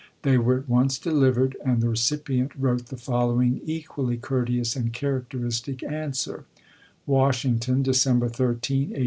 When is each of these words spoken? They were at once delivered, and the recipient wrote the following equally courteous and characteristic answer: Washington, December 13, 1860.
They 0.23 0.39
were 0.39 0.57
at 0.57 0.67
once 0.67 0.97
delivered, 0.97 1.55
and 1.63 1.79
the 1.79 1.87
recipient 1.89 2.53
wrote 2.57 2.87
the 2.87 2.97
following 2.97 3.61
equally 3.65 4.17
courteous 4.17 4.75
and 4.75 4.91
characteristic 4.91 5.83
answer: 5.83 6.45
Washington, 7.05 7.83
December 7.83 8.27
13, 8.27 8.47
1860. 8.47 8.99